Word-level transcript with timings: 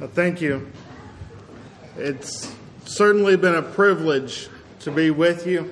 Well, 0.00 0.10
thank 0.10 0.40
you. 0.40 0.72
It's 1.96 2.52
certainly 2.84 3.36
been 3.36 3.54
a 3.54 3.62
privilege 3.62 4.48
to 4.80 4.90
be 4.90 5.12
with 5.12 5.46
you, 5.46 5.70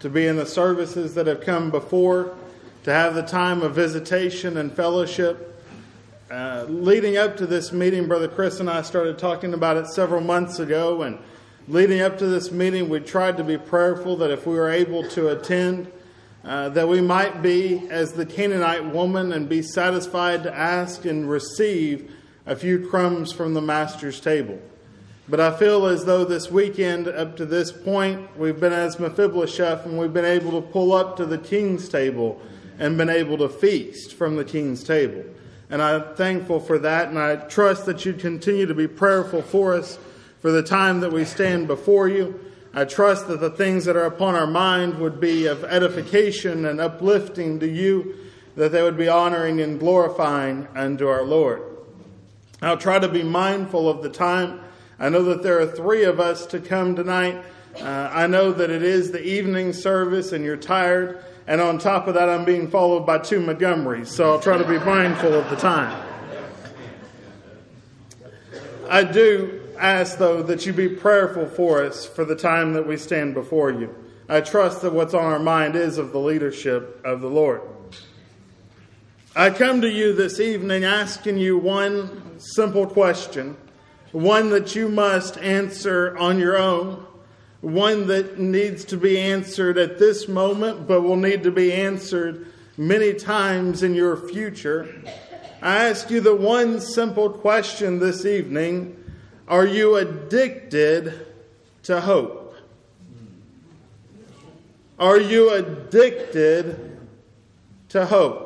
to 0.00 0.08
be 0.08 0.26
in 0.26 0.36
the 0.36 0.46
services 0.46 1.14
that 1.16 1.26
have 1.26 1.42
come 1.42 1.70
before, 1.70 2.34
to 2.84 2.92
have 2.94 3.14
the 3.14 3.22
time 3.22 3.60
of 3.60 3.74
visitation 3.74 4.56
and 4.56 4.72
fellowship. 4.72 5.62
Uh, 6.30 6.64
leading 6.66 7.18
up 7.18 7.36
to 7.36 7.46
this 7.46 7.72
meeting, 7.72 8.08
Brother 8.08 8.26
Chris 8.26 8.58
and 8.58 8.70
I 8.70 8.80
started 8.80 9.18
talking 9.18 9.52
about 9.52 9.76
it 9.76 9.86
several 9.88 10.22
months 10.22 10.58
ago, 10.58 11.02
and 11.02 11.18
leading 11.68 12.00
up 12.00 12.16
to 12.20 12.26
this 12.26 12.50
meeting, 12.50 12.88
we 12.88 13.00
tried 13.00 13.36
to 13.36 13.44
be 13.44 13.58
prayerful 13.58 14.16
that 14.16 14.30
if 14.30 14.46
we 14.46 14.54
were 14.54 14.70
able 14.70 15.06
to 15.10 15.28
attend, 15.28 15.92
uh, 16.42 16.70
that 16.70 16.88
we 16.88 17.02
might 17.02 17.42
be 17.42 17.86
as 17.90 18.14
the 18.14 18.24
Canaanite 18.24 18.86
woman 18.86 19.30
and 19.30 19.46
be 19.46 19.60
satisfied 19.60 20.42
to 20.44 20.56
ask 20.56 21.04
and 21.04 21.28
receive 21.28 22.10
a 22.46 22.56
few 22.56 22.88
crumbs 22.88 23.32
from 23.32 23.54
the 23.54 23.62
Master's 23.62 24.20
table. 24.20 24.58
But 25.28 25.40
I 25.40 25.56
feel 25.56 25.86
as 25.86 26.04
though 26.04 26.24
this 26.24 26.50
weekend, 26.50 27.06
up 27.06 27.36
to 27.36 27.46
this 27.46 27.70
point, 27.70 28.36
we've 28.36 28.58
been 28.58 28.72
as 28.72 28.98
Mephibosheth 28.98 29.86
and 29.86 29.96
we've 29.96 30.12
been 30.12 30.24
able 30.24 30.60
to 30.60 30.68
pull 30.68 30.92
up 30.92 31.16
to 31.18 31.26
the 31.26 31.38
King's 31.38 31.88
table 31.88 32.40
and 32.78 32.98
been 32.98 33.08
able 33.08 33.38
to 33.38 33.48
feast 33.48 34.14
from 34.14 34.36
the 34.36 34.44
King's 34.44 34.82
table. 34.82 35.24
And 35.70 35.80
I'm 35.80 36.14
thankful 36.16 36.60
for 36.60 36.78
that, 36.80 37.08
and 37.08 37.18
I 37.18 37.36
trust 37.36 37.86
that 37.86 38.04
you 38.04 38.12
continue 38.12 38.66
to 38.66 38.74
be 38.74 38.88
prayerful 38.88 39.42
for 39.42 39.74
us 39.74 39.98
for 40.40 40.50
the 40.50 40.62
time 40.62 41.00
that 41.00 41.12
we 41.12 41.24
stand 41.24 41.66
before 41.68 42.08
you. 42.08 42.38
I 42.74 42.84
trust 42.84 43.28
that 43.28 43.40
the 43.40 43.50
things 43.50 43.84
that 43.84 43.96
are 43.96 44.06
upon 44.06 44.34
our 44.34 44.46
mind 44.46 44.98
would 44.98 45.20
be 45.20 45.46
of 45.46 45.62
edification 45.64 46.66
and 46.66 46.80
uplifting 46.80 47.60
to 47.60 47.68
you, 47.68 48.16
that 48.56 48.72
they 48.72 48.82
would 48.82 48.98
be 48.98 49.08
honoring 49.08 49.60
and 49.60 49.78
glorifying 49.78 50.66
unto 50.74 51.06
our 51.06 51.22
Lord. 51.22 51.71
I'll 52.62 52.78
try 52.78 52.98
to 52.98 53.08
be 53.08 53.22
mindful 53.22 53.88
of 53.88 54.02
the 54.02 54.08
time. 54.08 54.60
I 54.98 55.08
know 55.08 55.24
that 55.24 55.42
there 55.42 55.58
are 55.60 55.66
three 55.66 56.04
of 56.04 56.20
us 56.20 56.46
to 56.46 56.60
come 56.60 56.94
tonight. 56.94 57.44
Uh, 57.80 58.10
I 58.12 58.26
know 58.26 58.52
that 58.52 58.70
it 58.70 58.82
is 58.82 59.10
the 59.10 59.24
evening 59.24 59.72
service 59.72 60.32
and 60.32 60.44
you're 60.44 60.56
tired. 60.56 61.24
And 61.46 61.60
on 61.60 61.78
top 61.78 62.06
of 62.06 62.14
that, 62.14 62.28
I'm 62.28 62.44
being 62.44 62.68
followed 62.68 63.04
by 63.04 63.18
two 63.18 63.40
Montgomerys. 63.40 64.06
So 64.06 64.30
I'll 64.30 64.40
try 64.40 64.56
to 64.56 64.68
be 64.68 64.78
mindful 64.78 65.34
of 65.34 65.50
the 65.50 65.56
time. 65.56 66.08
I 68.88 69.02
do 69.04 69.60
ask, 69.78 70.18
though, 70.18 70.42
that 70.42 70.64
you 70.64 70.72
be 70.72 70.88
prayerful 70.88 71.46
for 71.46 71.82
us 71.82 72.06
for 72.06 72.24
the 72.24 72.36
time 72.36 72.74
that 72.74 72.86
we 72.86 72.96
stand 72.96 73.34
before 73.34 73.72
you. 73.72 73.92
I 74.28 74.40
trust 74.40 74.82
that 74.82 74.92
what's 74.92 75.14
on 75.14 75.24
our 75.24 75.40
mind 75.40 75.74
is 75.74 75.98
of 75.98 76.12
the 76.12 76.20
leadership 76.20 77.00
of 77.04 77.20
the 77.20 77.28
Lord. 77.28 77.62
I 79.34 79.48
come 79.48 79.80
to 79.80 79.88
you 79.88 80.12
this 80.12 80.40
evening 80.40 80.84
asking 80.84 81.38
you 81.38 81.56
one 81.56 82.38
simple 82.38 82.86
question, 82.86 83.56
one 84.10 84.50
that 84.50 84.76
you 84.76 84.90
must 84.90 85.38
answer 85.38 86.14
on 86.18 86.38
your 86.38 86.58
own, 86.58 87.06
one 87.62 88.08
that 88.08 88.38
needs 88.38 88.84
to 88.86 88.98
be 88.98 89.18
answered 89.18 89.78
at 89.78 89.98
this 89.98 90.28
moment, 90.28 90.86
but 90.86 91.00
will 91.00 91.16
need 91.16 91.44
to 91.44 91.50
be 91.50 91.72
answered 91.72 92.46
many 92.76 93.14
times 93.14 93.82
in 93.82 93.94
your 93.94 94.18
future. 94.18 95.02
I 95.62 95.88
ask 95.88 96.10
you 96.10 96.20
the 96.20 96.36
one 96.36 96.78
simple 96.78 97.30
question 97.30 98.00
this 98.00 98.26
evening 98.26 99.02
are 99.48 99.66
you 99.66 99.96
addicted 99.96 101.26
to 101.84 102.02
hope? 102.02 102.54
Are 104.98 105.18
you 105.18 105.54
addicted 105.54 106.98
to 107.88 108.04
hope? 108.04 108.41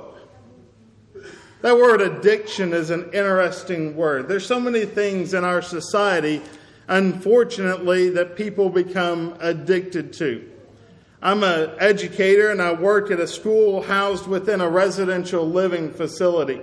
That 1.66 1.78
word 1.78 2.00
addiction 2.00 2.72
is 2.72 2.90
an 2.90 3.10
interesting 3.12 3.96
word. 3.96 4.28
There's 4.28 4.46
so 4.46 4.60
many 4.60 4.84
things 4.84 5.34
in 5.34 5.42
our 5.42 5.60
society, 5.60 6.40
unfortunately, 6.86 8.10
that 8.10 8.36
people 8.36 8.70
become 8.70 9.36
addicted 9.40 10.12
to. 10.12 10.48
I'm 11.20 11.42
an 11.42 11.72
educator 11.80 12.52
and 12.52 12.62
I 12.62 12.72
work 12.72 13.10
at 13.10 13.18
a 13.18 13.26
school 13.26 13.82
housed 13.82 14.28
within 14.28 14.60
a 14.60 14.68
residential 14.68 15.44
living 15.44 15.90
facility. 15.90 16.60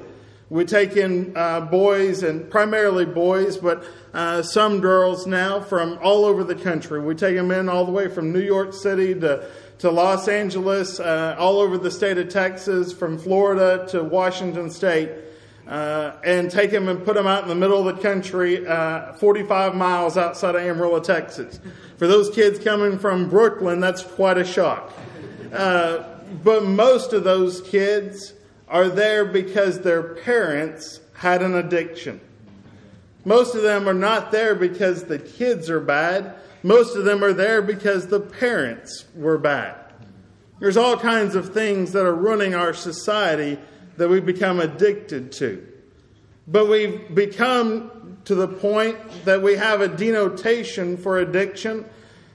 We 0.49 0.63
take 0.63 0.95
in 0.95 1.35
uh, 1.35 1.59
boys 1.59 2.23
and 2.23 2.49
primarily 2.49 3.05
boys, 3.05 3.57
but 3.57 3.83
uh, 4.13 4.41
some 4.41 4.79
girls 4.79 5.27
now 5.27 5.59
from 5.59 5.99
all 6.01 6.23
over 6.23 6.45
the 6.45 6.55
country. 6.55 7.01
We 7.01 7.13
take 7.15 7.35
them 7.35 7.51
in 7.51 7.67
all 7.67 7.83
the 7.83 7.91
way 7.91 8.07
from 8.07 8.31
New 8.31 8.39
York 8.39 8.73
City 8.73 9.19
to, 9.19 9.49
to 9.83 9.91
Los 9.91 10.29
Angeles, 10.29 10.97
uh, 11.01 11.35
all 11.37 11.59
over 11.59 11.77
the 11.77 11.91
state 11.91 12.17
of 12.17 12.29
Texas, 12.29 12.93
from 12.93 13.17
Florida 13.17 13.85
to 13.89 14.01
Washington 14.01 14.69
State, 14.69 15.11
uh, 15.67 16.13
and 16.23 16.49
take 16.49 16.71
them 16.71 16.87
and 16.87 17.03
put 17.03 17.15
them 17.15 17.27
out 17.27 17.43
in 17.43 17.49
the 17.49 17.55
middle 17.55 17.85
of 17.85 17.93
the 17.93 18.01
country, 18.01 18.65
uh, 18.65 19.11
45 19.15 19.75
miles 19.75 20.15
outside 20.15 20.55
of 20.55 20.61
Amarillo, 20.61 21.01
Texas. 21.01 21.59
For 21.97 22.07
those 22.07 22.29
kids 22.29 22.63
coming 22.63 22.97
from 22.97 23.29
Brooklyn, 23.29 23.81
that's 23.81 24.03
quite 24.03 24.37
a 24.37 24.45
shock. 24.45 24.93
Uh, 25.51 26.05
but 26.45 26.63
most 26.63 27.11
of 27.11 27.25
those 27.25 27.59
kids, 27.59 28.31
are 28.69 28.87
there 28.87 29.25
because 29.25 29.81
their 29.81 30.15
parents 30.15 31.01
had 31.15 31.41
an 31.41 31.55
addiction. 31.55 32.21
Most 33.25 33.55
of 33.55 33.63
them 33.63 33.87
are 33.87 33.93
not 33.93 34.31
there 34.31 34.55
because 34.55 35.05
the 35.05 35.19
kids 35.19 35.69
are 35.69 35.79
bad. 35.79 36.35
Most 36.61 36.95
of 36.95 37.05
them 37.05 37.23
are 37.23 37.33
there 37.33 37.61
because 37.61 38.07
the 38.07 38.19
parents 38.19 39.05
were 39.15 39.37
bad. 39.37 39.75
There's 40.59 40.77
all 40.77 40.97
kinds 40.97 41.35
of 41.35 41.53
things 41.53 41.91
that 41.93 42.05
are 42.05 42.15
running 42.15 42.55
our 42.55 42.73
society 42.73 43.59
that 43.97 44.09
we 44.09 44.19
become 44.19 44.59
addicted 44.59 45.31
to. 45.33 45.67
But 46.47 46.67
we've 46.67 47.13
become 47.13 48.17
to 48.25 48.35
the 48.35 48.47
point 48.47 48.97
that 49.25 49.41
we 49.41 49.55
have 49.55 49.81
a 49.81 49.87
denotation 49.87 50.97
for 50.97 51.19
addiction 51.19 51.85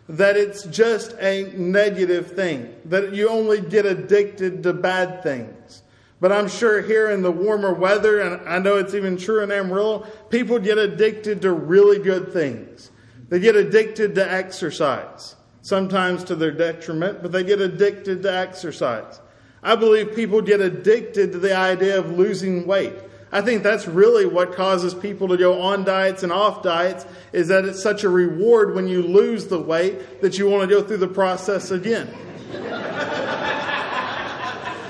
that 0.09 0.37
it's 0.37 0.65
just 0.65 1.15
a 1.21 1.53
negative 1.55 2.33
thing, 2.33 2.75
that 2.87 3.15
you 3.15 3.29
only 3.29 3.61
get 3.61 3.85
addicted 3.85 4.63
to 4.63 4.73
bad 4.73 5.23
things. 5.23 5.83
But 6.21 6.33
I'm 6.33 6.49
sure 6.49 6.83
here 6.83 7.11
in 7.11 7.23
the 7.23 7.31
warmer 7.31 7.73
weather, 7.73 8.21
and 8.21 8.49
I 8.49 8.59
know 8.59 8.77
it's 8.77 8.95
even 8.95 9.17
true 9.17 9.43
in 9.43 9.53
Amarillo, 9.53 10.07
people 10.31 10.59
get 10.59 10.79
addicted 10.79 11.43
to 11.43 11.53
really 11.53 11.99
good 11.99 12.33
things. 12.33 12.91
They 13.29 13.39
get 13.39 13.55
addicted 13.55 14.15
to 14.17 14.33
exercise, 14.33 15.37
sometimes 15.63 16.25
to 16.25 16.35
their 16.35 16.51
detriment, 16.51 17.23
but 17.23 17.31
they 17.31 17.45
get 17.45 17.61
addicted 17.61 18.23
to 18.23 18.35
exercise. 18.35 19.21
I 19.63 19.77
believe 19.77 20.15
people 20.15 20.41
get 20.41 20.61
addicted 20.61 21.33
to 21.33 21.39
the 21.39 21.57
idea 21.57 21.99
of 21.99 22.11
losing 22.19 22.67
weight. 22.67 22.95
I 23.31 23.43
think 23.43 23.63
that's 23.63 23.87
really 23.87 24.25
what 24.25 24.55
causes 24.55 24.95
people 24.95 25.29
to 25.29 25.37
go 25.37 25.61
on 25.61 25.85
diets 25.85 26.23
and 26.23 26.33
off 26.33 26.63
diets 26.63 27.05
is 27.33 27.49
that 27.49 27.67
it's 27.67 27.83
such 27.83 28.03
a 28.03 28.09
reward 28.09 28.75
when 28.75 28.89
you 28.89 29.03
lose 29.03 29.47
the 29.47 29.61
weight 29.61 30.23
that 30.23 30.39
you 30.39 30.49
want 30.49 30.69
to 30.69 30.75
go 30.75 30.83
through 30.83 30.99
the 30.99 31.09
process 31.09 31.71
again. 31.71 32.09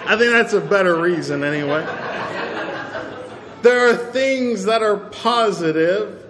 I 0.08 0.16
think 0.16 0.32
that's 0.32 0.54
a 0.54 0.60
better 0.62 0.98
reason, 0.98 1.44
anyway. 1.44 1.84
There 3.60 3.91
are 3.91 3.94
things 3.94 4.64
that 4.64 4.82
are 4.82 4.96
positive 4.96 6.24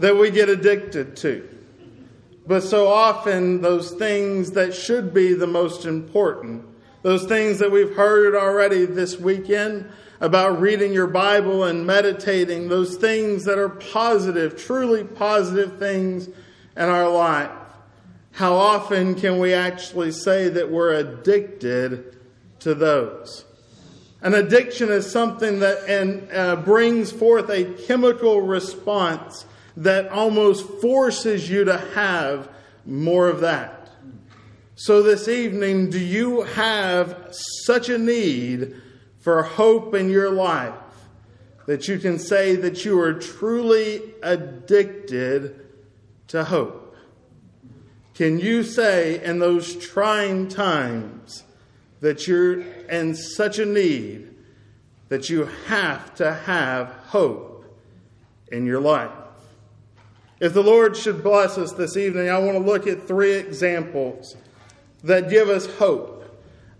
that 0.00 0.16
we 0.16 0.32
get 0.32 0.48
addicted 0.48 1.16
to. 1.18 1.48
But 2.48 2.64
so 2.64 2.88
often, 2.88 3.62
those 3.62 3.92
things 3.92 4.50
that 4.52 4.74
should 4.74 5.14
be 5.14 5.34
the 5.34 5.46
most 5.46 5.84
important, 5.84 6.64
those 7.02 7.26
things 7.26 7.60
that 7.60 7.70
we've 7.70 7.94
heard 7.94 8.34
already 8.34 8.86
this 8.86 9.16
weekend 9.20 9.88
about 10.20 10.60
reading 10.60 10.92
your 10.92 11.06
Bible 11.06 11.62
and 11.62 11.86
meditating, 11.86 12.68
those 12.68 12.96
things 12.96 13.44
that 13.44 13.56
are 13.56 13.68
positive, 13.68 14.56
truly 14.56 15.04
positive 15.04 15.78
things 15.78 16.26
in 16.26 16.88
our 16.88 17.08
life, 17.08 17.52
how 18.32 18.54
often 18.54 19.14
can 19.14 19.38
we 19.38 19.54
actually 19.54 20.10
say 20.10 20.48
that 20.48 20.72
we're 20.72 20.94
addicted 20.94 22.16
to 22.66 22.74
those. 22.74 23.44
An 24.20 24.34
addiction 24.34 24.88
is 24.88 25.08
something 25.08 25.60
that 25.60 25.88
and, 25.88 26.28
uh, 26.32 26.56
brings 26.56 27.12
forth 27.12 27.48
a 27.48 27.62
chemical 27.86 28.42
response 28.42 29.46
that 29.76 30.08
almost 30.08 30.68
forces 30.80 31.48
you 31.48 31.62
to 31.62 31.78
have 31.94 32.48
more 32.84 33.28
of 33.28 33.38
that. 33.42 33.88
So, 34.74 35.00
this 35.00 35.28
evening, 35.28 35.90
do 35.90 36.00
you 36.00 36.42
have 36.42 37.28
such 37.30 37.88
a 37.88 37.98
need 37.98 38.74
for 39.20 39.44
hope 39.44 39.94
in 39.94 40.10
your 40.10 40.30
life 40.30 40.74
that 41.66 41.86
you 41.86 42.00
can 42.00 42.18
say 42.18 42.56
that 42.56 42.84
you 42.84 43.00
are 43.00 43.14
truly 43.14 44.02
addicted 44.24 45.54
to 46.28 46.42
hope? 46.42 46.96
Can 48.14 48.40
you 48.40 48.64
say 48.64 49.22
in 49.22 49.38
those 49.38 49.76
trying 49.76 50.48
times, 50.48 51.44
that 52.00 52.26
you're 52.26 52.60
in 52.88 53.14
such 53.14 53.58
a 53.58 53.66
need 53.66 54.34
that 55.08 55.30
you 55.30 55.46
have 55.66 56.14
to 56.16 56.32
have 56.32 56.88
hope 57.08 57.64
in 58.50 58.66
your 58.66 58.80
life. 58.80 59.10
If 60.38 60.52
the 60.52 60.62
Lord 60.62 60.96
should 60.96 61.22
bless 61.22 61.56
us 61.56 61.72
this 61.72 61.96
evening, 61.96 62.28
I 62.28 62.38
want 62.38 62.58
to 62.58 62.64
look 62.64 62.86
at 62.86 63.06
three 63.08 63.32
examples 63.34 64.36
that 65.02 65.30
give 65.30 65.48
us 65.48 65.66
hope. 65.76 66.12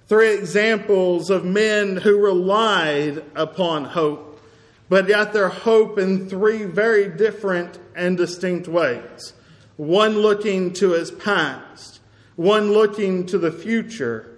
Three 0.09 0.35
examples 0.35 1.31
of 1.31 1.45
men 1.45 1.97
who 1.97 2.19
relied 2.19 3.25
upon 3.35 3.85
hope. 3.85 4.41
but 4.89 5.09
yet 5.09 5.33
their 5.33 5.49
hope 5.49 5.99
in 5.99 6.29
three 6.29 6.65
very 6.65 7.09
different 7.09 7.79
and 7.97 8.17
distinct 8.17 8.69
ways. 8.69 9.33
One 9.77 10.19
looking 10.19 10.73
to 10.75 10.91
his 10.91 11.11
past, 11.11 12.01
one 12.37 12.73
looking 12.73 13.27
to 13.27 13.39
the 13.39 13.51
future, 13.51 14.36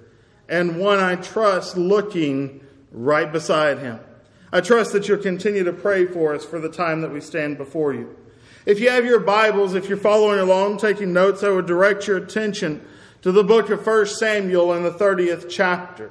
and 0.49 0.79
one 0.79 0.99
I 0.99 1.17
trust 1.17 1.77
looking 1.77 2.61
right 2.91 3.31
beside 3.31 3.79
him. 3.79 4.01
I 4.51 4.61
trust 4.61 4.93
that 4.93 5.09
you'll 5.09 5.19
continue 5.19 5.65
to 5.65 5.73
pray 5.73 6.07
for 6.07 6.35
us 6.35 6.45
for 6.45 6.59
the 6.59 6.71
time 6.71 7.03
that 7.03 7.13
we 7.13 7.21
stand 7.21 7.59
before 7.59 7.93
you. 7.93 8.17
If 8.65 8.81
you 8.81 8.91
have 8.91 9.05
your 9.05 9.21
Bibles, 9.21 9.75
if 9.75 9.89
you're 9.89 9.99
following 9.99 10.39
along, 10.39 10.79
taking 10.79 11.13
notes, 11.13 11.43
I 11.43 11.51
would 11.51 11.67
direct 11.67 12.07
your 12.07 12.17
attention 12.17 12.85
to 13.23 13.33
the 13.33 13.45
book 13.45 13.71
of 13.71 13.87
1 13.87 14.07
Samuel 14.07 14.73
in 14.75 14.83
the 14.83 14.91
30th 14.91 15.49
chapter. 15.51 16.11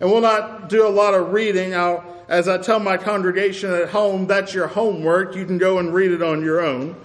And 0.00 0.10
we'll 0.10 0.20
not 0.20 0.68
do 0.68 0.86
a 0.86 0.90
lot 0.90 1.14
of 1.14 1.32
reading. 1.32 1.74
I'll, 1.74 2.04
as 2.28 2.48
I 2.48 2.58
tell 2.58 2.80
my 2.80 2.96
congregation 2.96 3.72
at 3.72 3.88
home, 3.90 4.26
that's 4.26 4.52
your 4.52 4.66
homework. 4.66 5.36
You 5.36 5.46
can 5.46 5.58
go 5.58 5.78
and 5.78 5.94
read 5.94 6.10
it 6.10 6.22
on 6.22 6.42
your 6.42 6.60
own. 6.60 6.96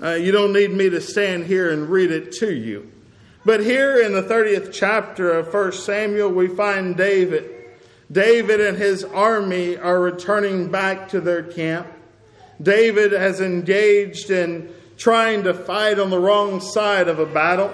Uh, 0.00 0.12
you 0.12 0.30
don't 0.30 0.52
need 0.52 0.70
me 0.70 0.88
to 0.90 1.00
stand 1.00 1.46
here 1.46 1.70
and 1.70 1.88
read 1.88 2.10
it 2.10 2.32
to 2.32 2.54
you. 2.54 2.90
But 3.48 3.64
here 3.64 3.98
in 3.98 4.12
the 4.12 4.22
30th 4.22 4.74
chapter 4.74 5.30
of 5.30 5.54
1 5.54 5.72
Samuel, 5.72 6.28
we 6.28 6.48
find 6.48 6.98
David. 6.98 7.50
David 8.12 8.60
and 8.60 8.76
his 8.76 9.04
army 9.04 9.78
are 9.78 9.98
returning 9.98 10.70
back 10.70 11.08
to 11.08 11.20
their 11.22 11.42
camp. 11.42 11.86
David 12.60 13.12
has 13.12 13.40
engaged 13.40 14.30
in 14.30 14.70
trying 14.98 15.44
to 15.44 15.54
fight 15.54 15.98
on 15.98 16.10
the 16.10 16.18
wrong 16.18 16.60
side 16.60 17.08
of 17.08 17.20
a 17.20 17.24
battle. 17.24 17.72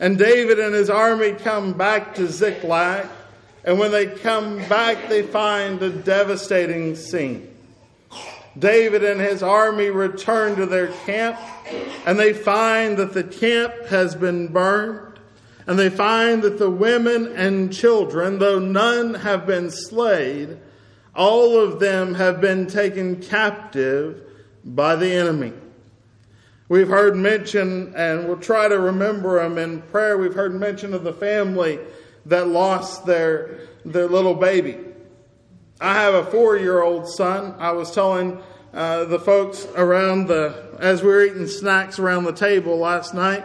And 0.00 0.16
David 0.16 0.58
and 0.58 0.74
his 0.74 0.88
army 0.88 1.32
come 1.32 1.74
back 1.74 2.14
to 2.14 2.26
Ziklag. 2.26 3.06
And 3.62 3.78
when 3.78 3.90
they 3.90 4.06
come 4.06 4.56
back, 4.70 5.10
they 5.10 5.20
find 5.20 5.82
a 5.82 5.90
devastating 5.90 6.96
scene. 6.96 7.53
David 8.58 9.02
and 9.02 9.20
his 9.20 9.42
army 9.42 9.90
return 9.90 10.56
to 10.56 10.66
their 10.66 10.88
camp, 10.88 11.38
and 12.06 12.18
they 12.18 12.32
find 12.32 12.96
that 12.98 13.12
the 13.12 13.24
camp 13.24 13.86
has 13.86 14.14
been 14.14 14.48
burned, 14.48 15.18
and 15.66 15.78
they 15.78 15.90
find 15.90 16.42
that 16.42 16.58
the 16.58 16.70
women 16.70 17.26
and 17.34 17.72
children, 17.72 18.38
though 18.38 18.58
none 18.58 19.14
have 19.14 19.46
been 19.46 19.70
slain, 19.70 20.60
all 21.14 21.58
of 21.58 21.80
them 21.80 22.14
have 22.14 22.40
been 22.40 22.66
taken 22.66 23.20
captive 23.20 24.22
by 24.64 24.96
the 24.96 25.12
enemy. 25.12 25.52
We've 26.68 26.88
heard 26.88 27.14
mention, 27.16 27.94
and 27.94 28.26
we'll 28.26 28.38
try 28.38 28.68
to 28.68 28.78
remember 28.78 29.42
them 29.42 29.58
in 29.58 29.82
prayer. 29.82 30.16
We've 30.16 30.34
heard 30.34 30.54
mention 30.54 30.94
of 30.94 31.04
the 31.04 31.12
family 31.12 31.78
that 32.26 32.48
lost 32.48 33.04
their, 33.04 33.60
their 33.84 34.08
little 34.08 34.34
baby. 34.34 34.78
I 35.84 35.92
have 36.00 36.14
a 36.14 36.24
four 36.24 36.56
year 36.56 36.82
old 36.82 37.06
son. 37.06 37.54
I 37.58 37.72
was 37.72 37.90
telling 37.90 38.38
uh, 38.72 39.04
the 39.04 39.18
folks 39.18 39.66
around 39.76 40.28
the, 40.28 40.54
as 40.78 41.02
we 41.02 41.08
were 41.08 41.24
eating 41.24 41.46
snacks 41.46 41.98
around 41.98 42.24
the 42.24 42.32
table 42.32 42.78
last 42.78 43.12
night, 43.12 43.44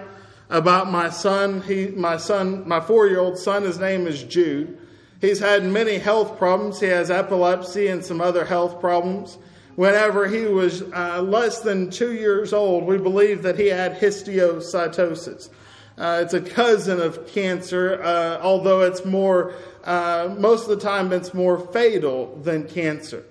about 0.49 0.89
my 0.89 1.09
son. 1.09 1.61
He, 1.61 1.87
my 1.87 2.15
son, 2.15 2.65
my 2.65 2.79
four 2.79 3.07
year 3.07 3.19
old 3.19 3.37
son, 3.37 3.63
his 3.63 3.77
name 3.77 4.07
is 4.07 4.23
Jude. 4.23 4.77
He's 5.19 5.39
had 5.39 5.65
many 5.65 5.97
health 5.97 6.37
problems. 6.37 6.79
He 6.79 6.87
has 6.87 7.11
epilepsy 7.11 7.87
and 7.87 8.03
some 8.03 8.21
other 8.21 8.45
health 8.45 8.79
problems. 8.79 9.37
Whenever 9.75 10.25
he 10.25 10.45
was 10.45 10.81
uh, 10.93 11.21
less 11.21 11.59
than 11.59 11.89
two 11.89 12.13
years 12.13 12.53
old, 12.53 12.85
we 12.85 12.97
believe 12.97 13.43
that 13.43 13.59
he 13.59 13.67
had 13.67 13.99
histiocytosis. 13.99 15.49
Uh, 15.99 16.21
it's 16.23 16.33
a 16.33 16.39
cousin 16.39 17.01
of 17.01 17.27
cancer, 17.27 18.01
uh, 18.01 18.39
although 18.41 18.81
it's 18.81 19.03
more, 19.03 19.53
uh, 19.83 20.33
most 20.39 20.63
of 20.63 20.69
the 20.69 20.77
time, 20.77 21.11
it's 21.11 21.33
more 21.33 21.59
fatal 21.59 22.39
than 22.41 22.65
cancer. 22.65 23.25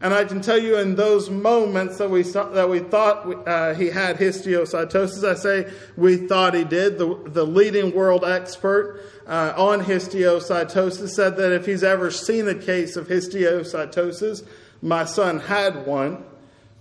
And 0.00 0.12
I 0.12 0.24
can 0.24 0.40
tell 0.40 0.58
you 0.58 0.78
in 0.78 0.96
those 0.96 1.28
moments 1.28 1.98
that 1.98 2.10
we, 2.10 2.22
saw, 2.22 2.48
that 2.50 2.68
we 2.68 2.80
thought 2.80 3.46
uh, 3.46 3.74
he 3.74 3.88
had 3.88 4.16
histiocytosis, 4.16 5.22
I 5.22 5.34
say 5.34 5.70
we 5.96 6.16
thought 6.16 6.54
he 6.54 6.64
did. 6.64 6.98
The, 6.98 7.14
the 7.26 7.44
leading 7.44 7.94
world 7.94 8.24
expert 8.24 9.02
uh, 9.26 9.52
on 9.56 9.82
histiocytosis 9.82 11.10
said 11.10 11.36
that 11.36 11.52
if 11.52 11.66
he's 11.66 11.84
ever 11.84 12.10
seen 12.10 12.48
a 12.48 12.54
case 12.54 12.96
of 12.96 13.08
histiocytosis, 13.08 14.46
my 14.80 15.04
son 15.04 15.40
had 15.40 15.86
one. 15.86 16.24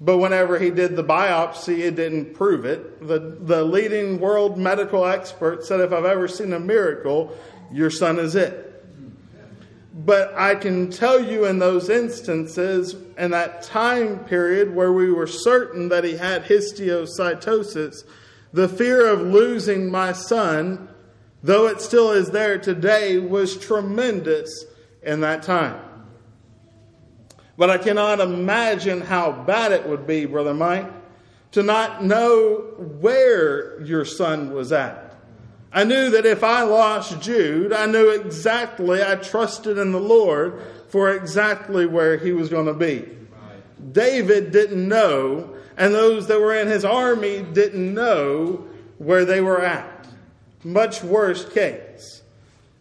But 0.01 0.17
whenever 0.17 0.59
he 0.59 0.69
did 0.69 0.95
the 0.95 1.03
biopsy, 1.03 1.79
it 1.79 1.95
didn't 1.95 2.33
prove 2.33 2.65
it. 2.65 3.07
The, 3.07 3.37
the 3.39 3.63
leading 3.63 4.19
world 4.19 4.57
medical 4.57 5.05
expert 5.05 5.65
said, 5.65 5.79
if 5.79 5.93
I've 5.93 6.05
ever 6.05 6.27
seen 6.27 6.51
a 6.53 6.59
miracle, 6.59 7.37
your 7.71 7.89
son 7.89 8.19
is 8.19 8.35
it. 8.35 8.69
But 9.93 10.33
I 10.35 10.55
can 10.55 10.89
tell 10.89 11.23
you 11.23 11.45
in 11.45 11.59
those 11.59 11.87
instances, 11.89 12.95
in 13.17 13.31
that 13.31 13.61
time 13.61 14.25
period 14.25 14.73
where 14.73 14.91
we 14.91 15.11
were 15.11 15.27
certain 15.27 15.89
that 15.89 16.03
he 16.03 16.17
had 16.17 16.43
histiocytosis, 16.45 18.03
the 18.51 18.67
fear 18.67 19.07
of 19.07 19.21
losing 19.21 19.89
my 19.89 20.11
son, 20.11 20.89
though 21.43 21.67
it 21.67 21.79
still 21.79 22.11
is 22.11 22.31
there 22.31 22.57
today, 22.57 23.19
was 23.19 23.55
tremendous 23.55 24.65
in 25.03 25.21
that 25.21 25.43
time. 25.43 25.79
But 27.57 27.69
I 27.69 27.77
cannot 27.77 28.19
imagine 28.19 29.01
how 29.01 29.31
bad 29.31 29.71
it 29.71 29.87
would 29.87 30.07
be, 30.07 30.25
Brother 30.25 30.53
Mike, 30.53 30.91
to 31.51 31.61
not 31.61 32.03
know 32.03 32.73
where 32.99 33.79
your 33.81 34.05
son 34.05 34.53
was 34.53 34.71
at. 34.71 35.15
I 35.71 35.83
knew 35.83 36.11
that 36.11 36.25
if 36.25 36.43
I 36.43 36.63
lost 36.63 37.21
Jude, 37.21 37.73
I 37.73 37.85
knew 37.85 38.09
exactly, 38.09 39.03
I 39.03 39.15
trusted 39.15 39.77
in 39.77 39.91
the 39.91 39.99
Lord 39.99 40.61
for 40.89 41.11
exactly 41.11 41.85
where 41.85 42.17
he 42.17 42.31
was 42.31 42.49
going 42.49 42.67
to 42.67 42.73
be. 42.73 43.09
David 43.91 44.51
didn't 44.51 44.87
know, 44.87 45.55
and 45.77 45.93
those 45.93 46.27
that 46.27 46.39
were 46.39 46.55
in 46.55 46.67
his 46.67 46.85
army 46.85 47.41
didn't 47.41 47.93
know 47.93 48.65
where 48.99 49.25
they 49.25 49.41
were 49.41 49.61
at. 49.61 50.07
Much 50.63 51.03
worse 51.03 51.51
case. 51.51 52.21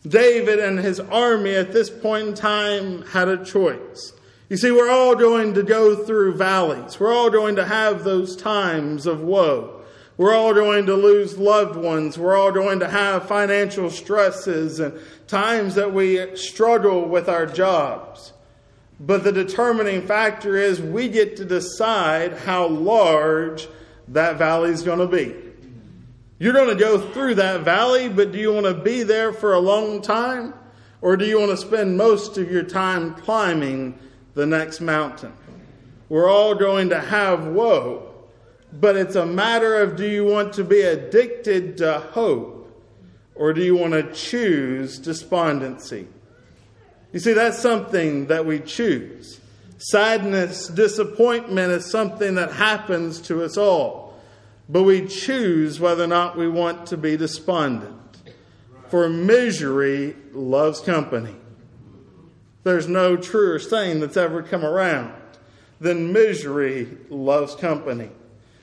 David 0.06 0.58
and 0.58 0.78
his 0.78 1.00
army 1.00 1.54
at 1.54 1.72
this 1.72 1.88
point 1.88 2.28
in 2.28 2.34
time 2.34 3.02
had 3.06 3.28
a 3.28 3.42
choice. 3.44 4.12
You 4.52 4.58
see, 4.58 4.70
we're 4.70 4.90
all 4.90 5.14
going 5.14 5.54
to 5.54 5.62
go 5.62 5.96
through 5.96 6.34
valleys. 6.34 7.00
We're 7.00 7.14
all 7.14 7.30
going 7.30 7.56
to 7.56 7.64
have 7.64 8.04
those 8.04 8.36
times 8.36 9.06
of 9.06 9.22
woe. 9.22 9.80
We're 10.18 10.34
all 10.34 10.52
going 10.52 10.84
to 10.84 10.94
lose 10.94 11.38
loved 11.38 11.74
ones. 11.74 12.18
We're 12.18 12.36
all 12.36 12.52
going 12.52 12.80
to 12.80 12.86
have 12.86 13.26
financial 13.26 13.88
stresses 13.88 14.78
and 14.78 15.00
times 15.26 15.76
that 15.76 15.94
we 15.94 16.36
struggle 16.36 17.08
with 17.08 17.30
our 17.30 17.46
jobs. 17.46 18.34
But 19.00 19.24
the 19.24 19.32
determining 19.32 20.06
factor 20.06 20.58
is 20.58 20.82
we 20.82 21.08
get 21.08 21.38
to 21.38 21.46
decide 21.46 22.34
how 22.34 22.66
large 22.66 23.68
that 24.08 24.36
valley 24.36 24.68
is 24.68 24.82
going 24.82 24.98
to 24.98 25.06
be. 25.06 25.34
You're 26.38 26.52
going 26.52 26.68
to 26.68 26.74
go 26.74 27.00
through 27.12 27.36
that 27.36 27.62
valley, 27.62 28.10
but 28.10 28.32
do 28.32 28.38
you 28.38 28.52
want 28.52 28.66
to 28.66 28.74
be 28.74 29.02
there 29.02 29.32
for 29.32 29.54
a 29.54 29.60
long 29.60 30.02
time? 30.02 30.52
Or 31.00 31.16
do 31.16 31.24
you 31.24 31.40
want 31.40 31.52
to 31.52 31.56
spend 31.56 31.96
most 31.96 32.36
of 32.36 32.50
your 32.50 32.64
time 32.64 33.14
climbing 33.14 33.98
the 34.34 34.46
next 34.46 34.80
mountain. 34.80 35.32
We're 36.08 36.28
all 36.28 36.54
going 36.54 36.90
to 36.90 37.00
have 37.00 37.46
woe, 37.46 38.12
but 38.72 38.96
it's 38.96 39.16
a 39.16 39.26
matter 39.26 39.76
of 39.76 39.96
do 39.96 40.08
you 40.08 40.24
want 40.24 40.52
to 40.54 40.64
be 40.64 40.82
addicted 40.82 41.78
to 41.78 42.00
hope 42.00 42.62
or 43.34 43.52
do 43.52 43.62
you 43.62 43.76
want 43.76 43.92
to 43.92 44.12
choose 44.12 44.98
despondency? 44.98 46.06
You 47.12 47.20
see, 47.20 47.32
that's 47.32 47.58
something 47.58 48.26
that 48.26 48.46
we 48.46 48.60
choose. 48.60 49.40
Sadness, 49.78 50.68
disappointment 50.68 51.72
is 51.72 51.90
something 51.90 52.36
that 52.36 52.52
happens 52.52 53.20
to 53.22 53.42
us 53.42 53.56
all, 53.56 54.20
but 54.68 54.84
we 54.84 55.06
choose 55.06 55.80
whether 55.80 56.04
or 56.04 56.08
not 56.08 56.36
we 56.36 56.48
want 56.48 56.86
to 56.86 56.96
be 56.96 57.16
despondent. 57.16 57.96
For 58.88 59.08
misery 59.08 60.14
loves 60.32 60.80
company. 60.80 61.36
There's 62.64 62.88
no 62.88 63.16
truer 63.16 63.58
saying 63.58 64.00
that's 64.00 64.16
ever 64.16 64.42
come 64.42 64.64
around 64.64 65.12
than 65.80 66.12
misery 66.12 66.96
loves 67.10 67.54
company. 67.56 68.10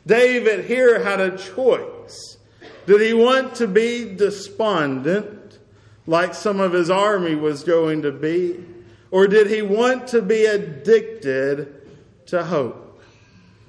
David 0.08 0.66
here 0.66 1.04
had 1.04 1.20
a 1.20 1.38
choice. 1.38 2.38
Did 2.86 3.02
he 3.02 3.14
want 3.14 3.56
to 3.56 3.68
be 3.68 4.16
despondent 4.16 5.60
like 6.08 6.34
some 6.34 6.60
of 6.60 6.74
his 6.74 6.90
army 6.90 7.36
was 7.36 7.64
going 7.64 8.02
to 8.04 8.12
be? 8.12 8.66
Or 9.12 9.28
did 9.28 9.48
he 9.48 9.62
want 9.62 10.08
to 10.08 10.22
be 10.22 10.46
addicted 10.46 11.82
to 12.28 12.44
hope? 12.46 13.02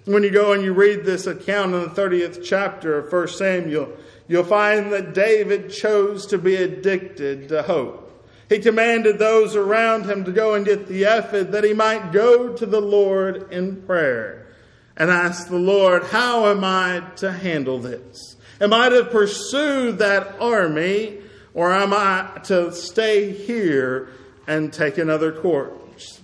When 0.04 0.22
you 0.22 0.30
go 0.30 0.52
and 0.52 0.62
you 0.62 0.72
read 0.72 1.04
this 1.04 1.26
account 1.26 1.74
in 1.74 1.82
the 1.82 1.88
30th 1.88 2.42
chapter 2.42 2.98
of 2.98 3.12
1 3.12 3.28
Samuel, 3.28 3.92
you'll 4.28 4.44
find 4.44 4.92
that 4.92 5.12
David 5.12 5.70
chose 5.70 6.26
to 6.26 6.38
be 6.38 6.56
addicted 6.56 7.48
to 7.48 7.62
hope. 7.62 8.09
He 8.50 8.58
commanded 8.58 9.20
those 9.20 9.54
around 9.54 10.10
him 10.10 10.24
to 10.24 10.32
go 10.32 10.54
and 10.54 10.66
get 10.66 10.88
the 10.88 11.04
ephod 11.04 11.52
that 11.52 11.62
he 11.62 11.72
might 11.72 12.10
go 12.10 12.52
to 12.52 12.66
the 12.66 12.80
Lord 12.80 13.52
in 13.52 13.80
prayer 13.82 14.48
and 14.96 15.08
ask 15.08 15.46
the 15.46 15.56
Lord, 15.56 16.02
How 16.02 16.46
am 16.46 16.64
I 16.64 17.04
to 17.16 17.30
handle 17.30 17.78
this? 17.78 18.34
Am 18.60 18.72
I 18.72 18.88
to 18.88 19.04
pursue 19.04 19.92
that 19.92 20.40
army 20.40 21.18
or 21.54 21.72
am 21.72 21.92
I 21.94 22.40
to 22.46 22.72
stay 22.72 23.30
here 23.30 24.08
and 24.48 24.72
take 24.72 24.98
another 24.98 25.30
course? 25.30 26.20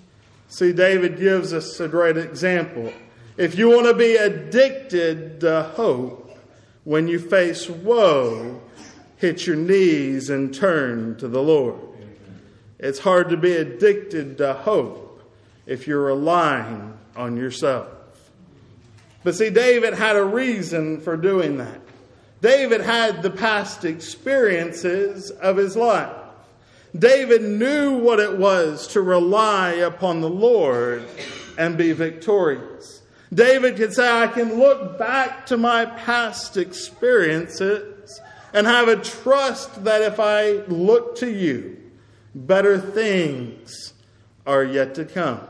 See, 0.49 0.73
David 0.73 1.21
gives 1.21 1.52
us 1.52 1.78
a 1.78 1.87
great 1.87 2.16
example. 2.16 2.92
If 3.37 3.56
you 3.56 3.68
want 3.68 3.87
to 3.87 3.95
be 3.95 4.16
addicted 4.16 5.38
to 5.42 5.62
hope, 5.76 6.37
when 6.83 7.06
you 7.06 7.21
face 7.21 7.71
woe, 7.71 8.61
hit 9.16 9.47
your 9.47 9.54
knees 9.54 10.28
and 10.28 10.52
turn 10.52 11.16
to 11.18 11.28
the 11.28 11.42
Lord. 11.42 11.86
It's 12.87 13.00
hard 13.00 13.31
to 13.31 13.37
be 13.37 13.57
addicted 13.57 14.38
to 14.38 14.55
hope 14.55 15.21
if 15.66 15.88
you're 15.88 16.05
relying 16.05 16.97
on 17.16 17.37
yourself. 17.37 17.88
But 19.25 19.35
see, 19.35 19.50
David 19.50 19.95
had 19.95 20.14
a 20.14 20.23
reason 20.23 21.00
for 21.00 21.16
doing 21.16 21.57
that. 21.57 21.81
David 22.40 22.83
had 22.83 23.23
the 23.23 23.31
past 23.31 23.85
experiences 23.85 25.33
of 25.33 25.57
his 25.57 25.75
life. 25.75 26.14
David 26.97 27.43
knew 27.43 27.99
what 27.99 28.21
it 28.21 28.38
was 28.38 28.87
to 28.88 29.00
rely 29.00 29.73
upon 29.73 30.21
the 30.21 30.31
Lord 30.31 31.02
and 31.59 31.76
be 31.76 31.90
victorious. 31.90 33.02
David 33.35 33.75
could 33.75 33.95
say, 33.95 34.09
I 34.09 34.28
can 34.28 34.61
look 34.61 34.97
back 34.97 35.47
to 35.47 35.57
my 35.57 35.87
past 35.87 36.57
experiences 36.57 38.21
and 38.52 38.64
have 38.64 38.87
a 38.87 38.95
trust 38.95 39.83
that 39.83 40.02
if 40.02 40.21
I 40.21 40.59
look 40.69 41.16
to 41.16 41.28
you, 41.28 41.78
better 42.37 42.78
things 42.78 43.95
are 44.47 44.62
yet 44.62 44.95
to 44.95 45.05
come. 45.05 45.40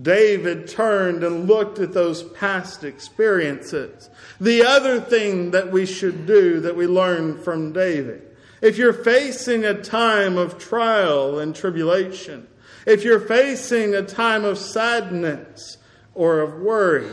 David 0.00 0.68
turned 0.68 1.22
and 1.22 1.46
looked 1.46 1.78
at 1.78 1.92
those 1.92 2.22
past 2.22 2.82
experiences. 2.82 4.10
The 4.40 4.62
other 4.64 5.00
thing 5.00 5.52
that 5.52 5.70
we 5.70 5.86
should 5.86 6.26
do 6.26 6.60
that 6.60 6.76
we 6.76 6.86
learned 6.86 7.44
from 7.44 7.72
David 7.72 8.22
if 8.62 8.78
you're 8.78 8.92
facing 8.92 9.64
a 9.64 9.80
time 9.82 10.38
of 10.38 10.58
trial 10.58 11.38
and 11.38 11.54
tribulation, 11.54 12.46
if 12.86 13.04
you're 13.04 13.20
facing 13.20 13.94
a 13.94 14.02
time 14.02 14.44
of 14.44 14.58
sadness 14.58 15.76
or 16.14 16.40
of 16.40 16.60
worry, 16.60 17.10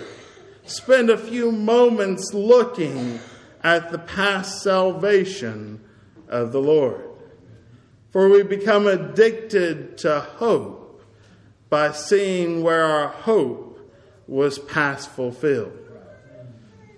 spend 0.66 1.10
a 1.10 1.18
few 1.18 1.52
moments 1.52 2.34
looking 2.34 3.20
at 3.62 3.92
the 3.92 4.00
past 4.00 4.62
salvation 4.62 5.82
of 6.30 6.54
the 6.54 6.62
Lord. 6.62 7.13
For 8.14 8.30
we 8.30 8.44
become 8.44 8.86
addicted 8.86 9.98
to 9.98 10.20
hope 10.20 11.04
by 11.70 11.92
seeing 11.94 12.62
where 12.62 12.86
our 12.86 13.08
hope 13.08 13.92
was 14.28 14.60
past 14.60 15.10
fulfilled. 15.10 15.76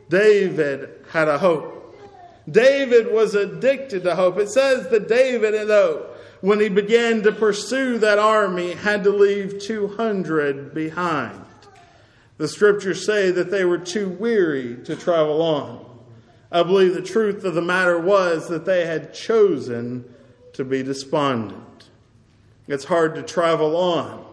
David 0.09 0.89
had 1.11 1.29
a 1.29 1.37
hope. 1.37 1.97
David 2.51 3.13
was 3.13 3.33
addicted 3.33 4.03
to 4.03 4.13
hope. 4.13 4.37
It 4.37 4.49
says 4.49 4.89
that 4.89 5.07
David, 5.07 5.53
though, 5.69 6.05
when 6.41 6.59
he 6.59 6.67
began 6.67 7.23
to 7.23 7.31
pursue 7.31 7.97
that 7.99 8.19
army, 8.19 8.73
had 8.73 9.05
to 9.05 9.09
leave 9.09 9.61
200 9.61 10.73
behind. 10.73 11.45
The 12.37 12.49
scriptures 12.49 13.05
say 13.05 13.31
that 13.31 13.51
they 13.51 13.63
were 13.63 13.77
too 13.77 14.09
weary 14.09 14.75
to 14.83 14.97
travel 14.97 15.41
on. 15.41 15.85
I 16.51 16.63
believe 16.63 16.93
the 16.93 17.01
truth 17.01 17.45
of 17.45 17.55
the 17.55 17.61
matter 17.61 17.97
was 17.97 18.49
that 18.49 18.65
they 18.65 18.85
had 18.85 19.13
chosen 19.13 20.13
to 20.55 20.65
be 20.65 20.83
despondent. 20.83 21.89
It's 22.67 22.85
hard 22.85 23.15
to 23.15 23.23
travel 23.23 23.77
on 23.77 24.25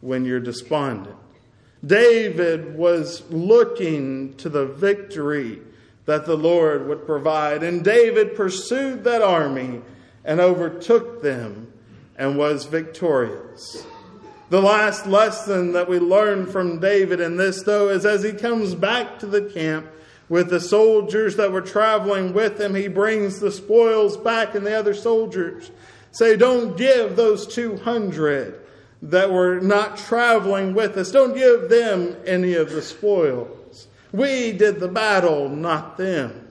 when 0.00 0.24
you're 0.24 0.40
despondent. 0.40 1.16
David 1.84 2.76
was 2.76 3.28
looking 3.30 4.34
to 4.34 4.48
the 4.48 4.66
victory 4.66 5.60
that 6.06 6.26
the 6.26 6.36
Lord 6.36 6.86
would 6.86 7.06
provide. 7.06 7.62
And 7.62 7.84
David 7.84 8.36
pursued 8.36 9.04
that 9.04 9.22
army 9.22 9.80
and 10.24 10.40
overtook 10.40 11.22
them 11.22 11.72
and 12.16 12.38
was 12.38 12.66
victorious. 12.66 13.86
The 14.50 14.60
last 14.60 15.06
lesson 15.06 15.72
that 15.72 15.88
we 15.88 15.98
learn 15.98 16.46
from 16.46 16.78
David 16.78 17.20
in 17.20 17.36
this, 17.36 17.62
though, 17.62 17.88
is 17.88 18.06
as 18.06 18.22
he 18.22 18.32
comes 18.32 18.74
back 18.74 19.18
to 19.20 19.26
the 19.26 19.42
camp 19.42 19.86
with 20.28 20.50
the 20.50 20.60
soldiers 20.60 21.36
that 21.36 21.52
were 21.52 21.60
traveling 21.60 22.32
with 22.32 22.60
him, 22.60 22.74
he 22.74 22.88
brings 22.88 23.40
the 23.40 23.52
spoils 23.52 24.16
back, 24.16 24.54
and 24.54 24.66
the 24.66 24.76
other 24.76 24.94
soldiers 24.94 25.70
say, 26.12 26.36
Don't 26.36 26.76
give 26.76 27.16
those 27.16 27.46
200 27.46 28.60
that 29.02 29.30
were 29.30 29.60
not 29.60 29.98
traveling 29.98 30.74
with 30.74 30.96
us, 30.96 31.10
don't 31.10 31.34
give 31.34 31.68
them 31.68 32.16
any 32.26 32.54
of 32.54 32.70
the 32.70 32.80
spoils. 32.80 33.86
We 34.12 34.52
did 34.52 34.80
the 34.80 34.88
battle, 34.88 35.48
not 35.48 35.98
them. 35.98 36.48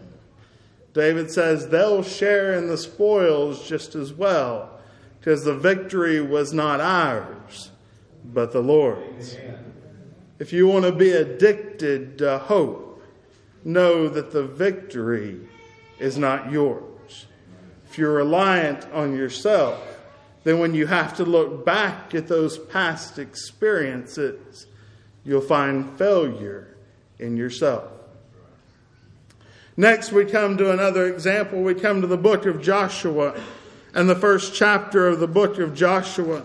David 0.93 1.31
says 1.31 1.69
they'll 1.69 2.03
share 2.03 2.53
in 2.53 2.67
the 2.67 2.77
spoils 2.77 3.67
just 3.67 3.95
as 3.95 4.13
well, 4.13 4.79
because 5.19 5.43
the 5.43 5.55
victory 5.55 6.21
was 6.21 6.53
not 6.53 6.79
ours, 6.79 7.71
but 8.23 8.51
the 8.51 8.61
Lord's. 8.61 9.35
If 10.37 10.53
you 10.53 10.67
want 10.67 10.85
to 10.85 10.91
be 10.91 11.11
addicted 11.11 12.19
to 12.19 12.37
hope, 12.37 12.92
know 13.65 14.09
that 14.09 14.31
the 14.31 14.43
victory 14.43 15.39
is 15.99 16.17
not 16.17 16.51
yours. 16.51 17.25
If 17.89 17.97
you're 17.97 18.13
reliant 18.13 18.85
on 18.91 19.15
yourself, 19.15 19.81
then 20.43 20.59
when 20.59 20.73
you 20.73 20.87
have 20.87 21.15
to 21.17 21.25
look 21.25 21.65
back 21.65 22.13
at 22.13 22.27
those 22.27 22.57
past 22.57 23.17
experiences, 23.17 24.65
you'll 25.23 25.41
find 25.41 25.97
failure 25.97 26.75
in 27.19 27.37
yourself. 27.37 27.85
Next, 29.77 30.11
we 30.11 30.25
come 30.25 30.57
to 30.57 30.71
another 30.71 31.07
example. 31.07 31.61
We 31.61 31.73
come 31.73 32.01
to 32.01 32.07
the 32.07 32.17
book 32.17 32.45
of 32.45 32.61
Joshua 32.61 33.39
and 33.95 34.09
the 34.09 34.15
first 34.15 34.53
chapter 34.53 35.07
of 35.07 35.19
the 35.19 35.27
book 35.27 35.57
of 35.57 35.73
Joshua. 35.73 36.43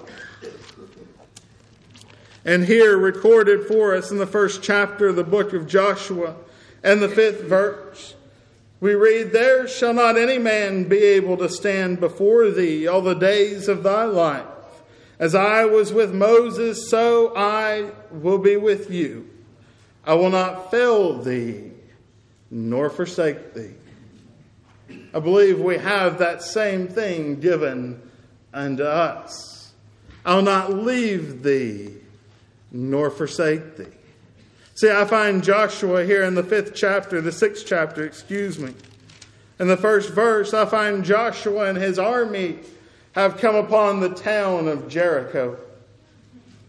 And 2.45 2.65
here, 2.65 2.97
recorded 2.97 3.67
for 3.67 3.95
us 3.95 4.11
in 4.11 4.19
the 4.19 4.27
first 4.27 4.63
chapter 4.63 5.09
of 5.09 5.17
the 5.17 5.25
book 5.25 5.53
of 5.53 5.67
Joshua 5.67 6.37
and 6.83 7.03
the 7.03 7.09
fifth 7.09 7.43
verse, 7.43 8.15
we 8.81 8.95
read, 8.95 9.33
There 9.33 9.67
shall 9.67 9.95
not 9.95 10.17
any 10.17 10.39
man 10.39 10.85
be 10.85 10.99
able 10.99 11.37
to 11.39 11.49
stand 11.49 12.01
before 12.01 12.51
thee 12.51 12.87
all 12.87 13.03
the 13.03 13.15
days 13.15 13.69
of 13.69 13.83
thy 13.83 14.05
life. 14.05 14.47
As 15.19 15.35
I 15.35 15.65
was 15.65 15.93
with 15.93 16.15
Moses, 16.15 16.89
so 16.89 17.35
I 17.37 17.91
will 18.13 18.39
be 18.39 18.57
with 18.57 18.91
you. 18.91 19.29
I 20.05 20.15
will 20.15 20.31
not 20.31 20.71
fail 20.71 21.19
thee 21.19 21.73
nor 22.51 22.89
forsake 22.89 23.53
thee. 23.53 23.75
I 25.13 25.21
believe 25.21 25.59
we 25.59 25.79
have 25.79 26.19
that 26.19 26.43
same 26.43 26.87
thing 26.87 27.41
given 27.41 28.01
unto 28.55 28.85
us. 28.85 29.73
I'll 30.25 30.43
not 30.43 30.73
leave 30.73 31.43
thee 31.43 31.95
nor 32.71 33.11
forsake 33.11 33.77
thee. 33.77 33.98
See, 34.79 34.93
I 34.93 35.07
find 35.07 35.43
Joshua 35.43 36.05
here 36.05 36.23
in 36.23 36.37
the 36.37 36.45
fifth 36.45 36.73
chapter, 36.73 37.21
the 37.21 37.33
sixth 37.33 37.67
chapter, 37.67 38.05
excuse 38.05 38.61
me. 38.61 38.75
In 39.59 39.67
the 39.67 39.77
first 39.77 40.11
verse, 40.11 40.55
I 40.55 40.67
find 40.67 41.05
Joshua 41.05 41.65
and 41.69 41.77
his 41.77 41.99
army 41.99 42.61
have 43.11 43.39
come 43.39 43.57
upon 43.57 43.99
the 43.99 44.15
town 44.15 44.69
of 44.69 44.89
Jericho. 44.89 45.59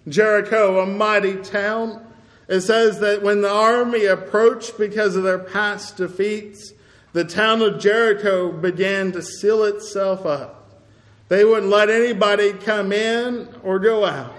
Jericho, 0.07 0.79
a 0.79 0.87
mighty 0.87 1.35
town, 1.35 2.03
it 2.47 2.61
says 2.61 2.99
that 3.01 3.21
when 3.21 3.43
the 3.43 3.51
army 3.51 4.05
approached 4.05 4.79
because 4.79 5.15
of 5.15 5.21
their 5.21 5.37
past 5.37 5.97
defeats, 5.97 6.73
the 7.13 7.25
town 7.25 7.61
of 7.61 7.79
Jericho 7.79 8.51
began 8.51 9.11
to 9.11 9.21
seal 9.21 9.63
itself 9.65 10.25
up. 10.25 10.81
They 11.27 11.45
wouldn't 11.45 11.71
let 11.71 11.91
anybody 11.91 12.53
come 12.53 12.91
in 12.91 13.49
or 13.61 13.77
go 13.77 14.03
out. 14.03 14.33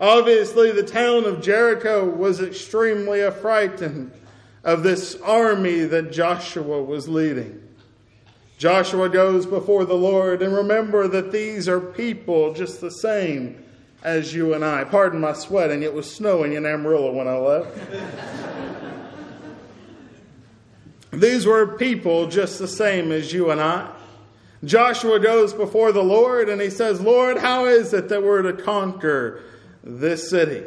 Obviously, 0.00 0.70
the 0.70 0.82
town 0.82 1.24
of 1.24 1.42
Jericho 1.42 2.04
was 2.04 2.40
extremely 2.40 3.22
affrighted 3.22 4.10
of 4.62 4.82
this 4.82 5.16
army 5.22 5.80
that 5.80 6.12
Joshua 6.12 6.82
was 6.82 7.08
leading. 7.08 7.62
Joshua 8.58 9.08
goes 9.08 9.46
before 9.46 9.84
the 9.84 9.94
Lord, 9.94 10.42
and 10.42 10.54
remember 10.54 11.08
that 11.08 11.32
these 11.32 11.68
are 11.68 11.80
people 11.80 12.52
just 12.54 12.80
the 12.80 12.90
same 12.90 13.64
as 14.02 14.34
you 14.34 14.54
and 14.54 14.64
I. 14.64 14.84
Pardon 14.84 15.20
my 15.20 15.32
sweating, 15.32 15.82
it 15.82 15.92
was 15.92 16.12
snowing 16.12 16.52
in 16.52 16.64
Amarillo 16.66 17.12
when 17.12 17.26
I 17.28 17.36
left. 17.36 17.78
These 21.10 21.46
were 21.46 21.66
people 21.66 22.28
just 22.28 22.58
the 22.58 22.68
same 22.68 23.12
as 23.12 23.32
you 23.32 23.50
and 23.50 23.60
I. 23.60 23.90
Joshua 24.64 25.18
goes 25.18 25.54
before 25.54 25.90
the 25.90 26.02
Lord 26.02 26.48
and 26.48 26.60
he 26.60 26.68
says, 26.70 27.00
Lord, 27.00 27.38
how 27.38 27.64
is 27.64 27.94
it 27.94 28.08
that 28.08 28.22
we're 28.22 28.42
to 28.42 28.52
conquer 28.52 29.42
this 29.88 30.28
city? 30.30 30.64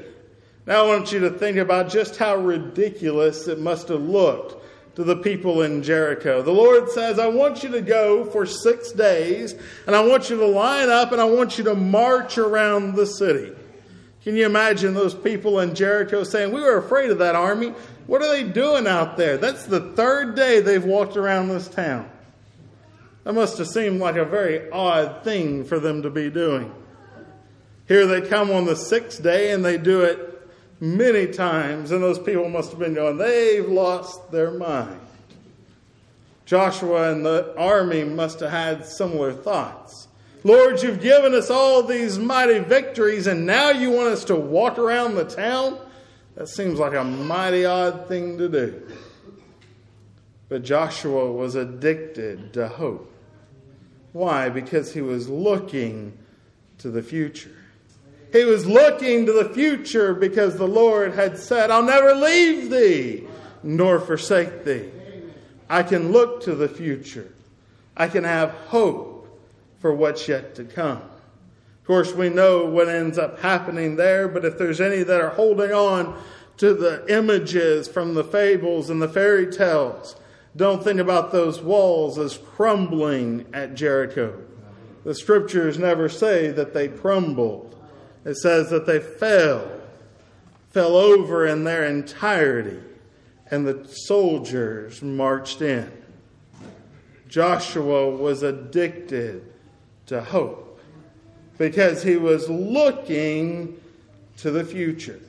Now 0.66 0.86
I 0.86 0.88
want 0.88 1.12
you 1.12 1.20
to 1.20 1.30
think 1.30 1.58
about 1.58 1.90
just 1.90 2.18
how 2.18 2.36
ridiculous 2.36 3.48
it 3.48 3.60
must 3.60 3.88
have 3.90 4.02
looked 4.02 4.62
to 4.96 5.04
the 5.04 5.16
people 5.16 5.62
in 5.62 5.84
Jericho. 5.84 6.42
The 6.42 6.52
Lord 6.52 6.90
says, 6.90 7.18
I 7.18 7.28
want 7.28 7.64
you 7.64 7.70
to 7.72 7.82
go 7.82 8.26
for 8.26 8.46
six 8.46 8.92
days, 8.92 9.56
and 9.88 9.96
I 9.96 10.06
want 10.06 10.30
you 10.30 10.38
to 10.38 10.46
line 10.46 10.90
up, 10.90 11.12
and 11.12 11.22
I 11.22 11.26
want 11.26 11.58
you 11.58 11.64
to 11.66 11.76
march 11.76 12.38
around 12.38 12.96
the 12.96 13.06
city. 13.06 13.54
Can 14.24 14.36
you 14.36 14.46
imagine 14.46 14.94
those 14.94 15.16
people 15.16 15.62
in 15.62 15.74
Jericho 15.74 16.24
saying, 16.24 16.54
We 16.54 16.62
were 16.62 16.78
afraid 16.78 17.10
of 17.10 17.20
that 17.20 17.36
army. 17.36 17.74
What 18.06 18.22
are 18.22 18.28
they 18.28 18.44
doing 18.44 18.86
out 18.86 19.18
there? 19.18 19.38
That's 19.38 19.66
the 19.66 19.94
third 19.94 20.36
day 20.36 20.60
they've 20.60 20.84
walked 20.84 21.18
around 21.18 21.48
this 21.48 21.68
town. 21.68 22.10
That 23.24 23.34
must 23.34 23.58
have 23.60 23.68
seemed 23.68 24.00
like 24.00 24.16
a 24.16 24.26
very 24.26 24.70
odd 24.72 25.24
thing 25.24 25.64
for 25.64 25.80
them 25.80 26.04
to 26.04 26.10
be 26.10 26.30
doing. 26.30 26.74
Here 27.92 28.08
they 28.08 28.22
come 28.22 28.52
on 28.52 28.64
the 28.64 28.78
sixth 28.78 29.22
day 29.22 29.52
and 29.52 29.66
they 29.66 29.78
do 29.78 30.00
it 30.00 30.50
many 30.80 31.28
times, 31.28 31.92
and 31.92 32.02
those 32.02 32.18
people 32.18 32.48
must 32.48 32.70
have 32.70 32.80
been 32.80 32.94
going, 32.94 33.18
they've 33.18 33.68
lost 33.68 34.32
their 34.32 34.50
mind. 34.50 35.02
Joshua 36.46 37.12
and 37.12 37.26
the 37.26 37.54
army 37.58 38.06
must 38.06 38.40
have 38.40 38.52
had 38.52 38.86
similar 38.86 39.34
thoughts. 39.34 40.08
Lord, 40.46 40.82
you've 40.82 41.02
given 41.02 41.34
us 41.34 41.50
all 41.50 41.84
these 41.84 42.18
mighty 42.18 42.60
victories, 42.60 43.28
and 43.28 43.46
now 43.46 43.72
you 43.72 43.92
want 43.92 44.08
us 44.08 44.24
to 44.24 44.38
walk 44.38 44.80
around 44.80 45.16
the 45.16 45.26
town? 45.26 45.78
That 46.36 46.48
seems 46.48 46.80
like 46.80 46.94
a 46.94 47.04
mighty 47.04 47.66
odd 47.66 48.08
thing 48.08 48.38
to 48.38 48.48
do. 48.48 48.88
But 50.48 50.64
Joshua 50.64 51.30
was 51.30 51.56
addicted 51.56 52.54
to 52.54 52.70
hope. 52.70 53.14
Why? 54.14 54.48
Because 54.48 54.94
he 54.94 55.02
was 55.02 55.28
looking 55.28 56.18
to 56.78 56.90
the 56.90 57.04
future. 57.04 57.58
He 58.32 58.46
was 58.46 58.66
looking 58.66 59.26
to 59.26 59.34
the 59.34 59.50
future 59.50 60.14
because 60.14 60.56
the 60.56 60.68
Lord 60.68 61.14
had 61.14 61.38
said, 61.38 61.70
I'll 61.70 61.84
never 61.84 62.16
leave 62.16 62.70
thee 62.70 63.28
nor 63.64 64.00
forsake 64.00 64.64
thee. 64.64 64.90
I 65.70 65.84
can 65.84 66.12
look 66.12 66.44
to 66.44 66.56
the 66.56 66.70
future. 66.70 67.34
I 67.96 68.08
can 68.08 68.24
have 68.24 68.52
hope 68.52 69.28
for 69.80 69.94
what's 69.94 70.28
yet 70.28 70.56
to 70.56 70.64
come. 70.64 70.98
Of 70.98 71.88
course, 71.88 72.14
we 72.14 72.30
know 72.30 72.66
what 72.66 72.88
ends 72.88 73.18
up 73.18 73.40
happening 73.40 73.96
there, 73.96 74.28
but 74.28 74.46
if 74.46 74.58
there's 74.58 74.80
any 74.80 75.04
that 75.04 75.20
are 75.20 75.30
holding 75.30 75.72
on 75.72 76.22
to 76.58 76.74
the 76.74 77.04
images 77.14 77.88
from 77.88 78.14
the 78.14 78.24
fables 78.24 78.90
and 78.90 79.02
the 79.02 79.10
fairy 79.10 79.52
tales, 79.52 80.16
don't 80.56 80.84
think 80.84 81.00
about 81.00 81.32
those 81.32 81.62
walls 81.62 82.18
as 82.18 82.38
crumbling 82.38 83.46
at 83.54 83.74
Jericho. 83.74 84.40
The 85.04 85.16
scriptures 85.16 85.80
never 85.80 86.08
say 86.08 86.52
that 86.52 86.74
they 86.74 86.88
crumbled. 86.88 87.76
It 88.24 88.36
says 88.36 88.70
that 88.70 88.86
they 88.86 89.00
fell, 89.00 89.70
fell 90.70 90.96
over 90.96 91.48
in 91.48 91.64
their 91.64 91.86
entirety, 91.86 92.80
and 93.50 93.68
the 93.68 93.88
soldiers 93.88 95.02
marched 95.02 95.62
in. 95.62 95.92
Joshua 97.28 98.10
was 98.10 98.44
addicted 98.44 99.52
to 100.08 100.22
hope 100.22 100.80
because 101.58 102.04
he 102.04 102.18
was 102.18 102.50
looking 102.50 103.80
to 104.38 104.52
the 104.52 104.64
future. 104.64 105.20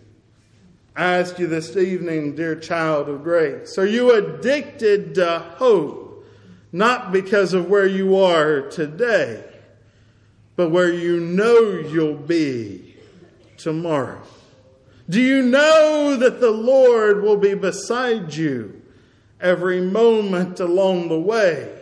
I 0.94 1.18
ask 1.18 1.38
you 1.38 1.46
this 1.46 1.76
evening, 1.76 2.34
dear 2.34 2.54
child 2.56 3.08
of 3.08 3.22
grace, 3.22 3.78
are 3.78 3.87
you 3.87 4.12
addicted 4.12 5.14
to 5.14 5.38
hope? 5.56 6.26
Not 6.70 7.12
because 7.12 7.54
of 7.54 7.68
where 7.68 7.87
you 7.87 8.16
are 8.16 8.62
today, 8.62 9.44
but 10.56 10.71
where 10.71 10.92
you 10.92 11.21
know 11.21 11.61
you'll 11.61 12.14
be 12.14 12.97
tomorrow. 13.56 14.23
Do 15.09 15.21
you 15.21 15.42
know 15.42 16.16
that 16.16 16.40
the 16.40 16.50
Lord 16.50 17.23
will 17.23 17.37
be 17.37 17.54
beside 17.54 18.35
you 18.35 18.82
every 19.40 19.80
moment 19.80 20.61
along 20.61 21.09
the 21.09 21.21
way? 21.21 21.78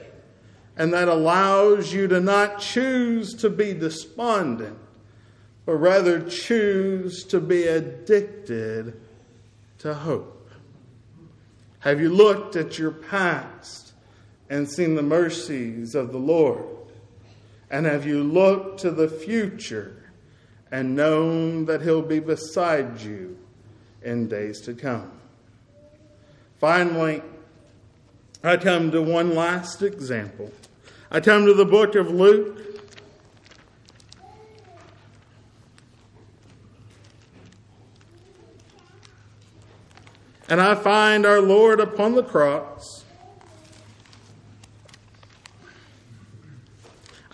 And 0.76 0.92
that 0.94 1.08
allows 1.08 1.92
you 1.92 2.08
to 2.08 2.20
not 2.20 2.60
choose 2.60 3.34
to 3.34 3.50
be 3.50 3.74
despondent, 3.74 4.78
but 5.66 5.74
rather 5.74 6.22
choose 6.28 7.24
to 7.24 7.40
be 7.40 7.66
addicted 7.66 8.98
to 9.78 9.94
hope. 9.94 10.50
Have 11.80 12.00
you 12.00 12.10
looked 12.10 12.56
at 12.56 12.78
your 12.78 12.90
past 12.90 13.92
and 14.48 14.70
seen 14.70 14.94
the 14.94 15.02
mercies 15.02 15.94
of 15.94 16.12
the 16.12 16.18
Lord? 16.18 16.64
And 17.70 17.86
have 17.86 18.04
you 18.04 18.22
looked 18.22 18.80
to 18.80 18.90
the 18.90 19.08
future 19.08 20.12
and 20.72 20.96
known 20.96 21.66
that 21.66 21.82
He'll 21.82 22.02
be 22.02 22.18
beside 22.18 23.00
you 23.00 23.38
in 24.02 24.28
days 24.28 24.60
to 24.62 24.74
come? 24.74 25.12
Finally, 26.58 27.22
I 28.42 28.56
come 28.56 28.90
to 28.90 29.00
one 29.00 29.34
last 29.34 29.82
example. 29.82 30.50
I 31.10 31.20
come 31.20 31.46
to 31.46 31.54
the 31.54 31.64
book 31.64 31.94
of 31.94 32.10
Luke. 32.10 32.58
And 40.48 40.60
I 40.60 40.74
find 40.74 41.24
our 41.24 41.40
Lord 41.40 41.78
upon 41.78 42.14
the 42.14 42.24
cross. 42.24 43.04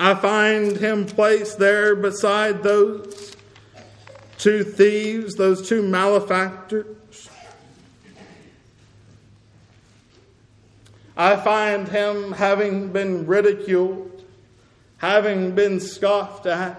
I 0.07 0.15
find 0.15 0.77
him 0.77 1.05
placed 1.05 1.59
there 1.59 1.97
beside 1.97 2.63
those 2.63 3.35
two 4.39 4.63
thieves, 4.63 5.35
those 5.35 5.69
two 5.69 5.83
malefactors. 5.83 7.29
I 11.17 11.35
find 11.35 11.89
him 11.89 12.31
having 12.31 12.93
been 12.93 13.27
ridiculed, 13.27 14.23
having 14.99 15.57
been 15.57 15.81
scoffed 15.81 16.47
at, 16.47 16.79